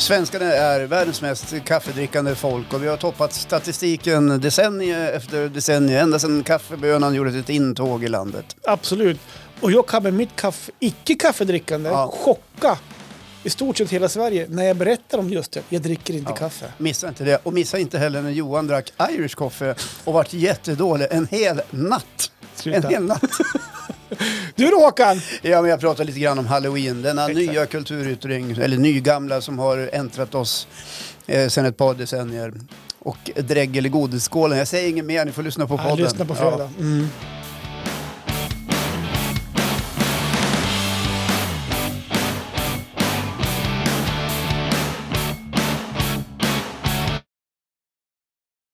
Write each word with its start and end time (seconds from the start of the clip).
Svenskarna 0.00 0.44
är 0.44 0.86
världens 0.86 1.22
mest 1.22 1.54
kaffedrickande 1.64 2.34
folk 2.34 2.72
och 2.72 2.82
vi 2.82 2.88
har 2.88 2.96
toppat 2.96 3.32
statistiken 3.32 4.40
decennium 4.40 5.00
efter 5.00 5.48
decennium, 5.48 5.98
ända 6.02 6.18
sedan 6.18 6.42
kaffebönan 6.42 7.14
gjorde 7.14 7.32
sitt 7.32 7.48
intåg 7.48 8.04
i 8.04 8.08
landet. 8.08 8.56
Absolut. 8.64 9.20
Och 9.60 9.72
jag 9.72 9.86
kan 9.86 10.02
med 10.02 10.14
mitt 10.14 10.36
kaffe, 10.36 10.72
icke-kaffedrickande 10.80 11.90
Ja. 11.90 12.14
chocka 12.24 12.78
i 13.42 13.50
stort 13.50 13.78
sett 13.78 13.90
hela 13.90 14.08
Sverige 14.08 14.46
när 14.48 14.64
jag 14.64 14.76
berättar 14.76 15.18
om 15.18 15.30
just 15.30 15.52
det. 15.52 15.62
Jag 15.68 15.82
dricker 15.82 16.14
inte 16.14 16.32
kaffe. 16.32 16.66
Missa 16.78 17.08
inte 17.08 17.24
det. 17.24 17.40
Och 17.42 17.52
missa 17.52 17.78
inte 17.78 17.98
heller 17.98 18.22
när 18.22 18.30
Johan 18.30 18.66
drack 18.66 18.92
Irish 19.10 19.34
coffee 19.34 19.74
och 20.04 20.12
vart 20.14 20.32
jättedålig 20.32 21.06
en 21.10 21.26
hel 21.26 21.62
natt. 21.70 22.30
Sluta. 22.54 22.78
En 22.78 22.92
hel 22.94 23.02
natt. 23.02 23.22
Du 24.54 24.70
då 24.70 24.76
Håkan! 24.76 25.20
Ja, 25.42 25.60
men 25.62 25.70
jag 25.70 25.80
pratar 25.80 26.04
lite 26.04 26.18
grann 26.20 26.38
om 26.38 26.46
halloween, 26.46 27.02
denna 27.02 27.22
Exakt. 27.30 27.36
nya 27.50 27.66
kulturyttring, 27.66 28.50
eller 28.50 28.76
nygamla 28.76 29.40
som 29.40 29.58
har 29.58 29.90
äntrat 29.92 30.34
oss 30.34 30.66
eh, 31.26 31.48
sedan 31.48 31.64
ett 31.64 31.76
par 31.76 31.94
decennier. 31.94 32.52
Och 33.02 33.30
dräggel 33.36 33.86
i 33.86 33.88
godisskålen. 33.88 34.58
Jag 34.58 34.68
säger 34.68 34.88
inget 34.88 35.04
mer, 35.04 35.24
ni 35.24 35.32
får 35.32 35.42
lyssna 35.42 35.66
på 35.66 35.74
Ja, 35.74 35.82
podden. 35.90 36.04
lyssna 36.04 36.24
på 36.24 36.34
Ja. 36.38 36.50
fredag. 36.50 36.70
Mm. 36.78 37.08